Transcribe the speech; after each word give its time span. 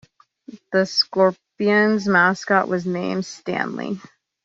The 0.71 0.87
Scorpions' 0.87 2.07
mascot 2.07 2.67
was 2.67 2.87
named 2.87 3.23
Stanley. 3.23 4.01